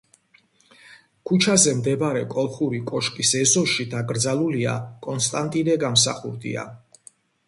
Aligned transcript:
ქუჩაზე 1.31 1.73
მდებარე 1.81 2.23
„კოლხური 2.35 2.79
კოშკის“ 2.91 3.33
ეზოში 3.41 3.85
დაკრძალულია 3.91 4.73
კონსტანტინე 5.09 5.77
გამსახურდია. 5.85 6.65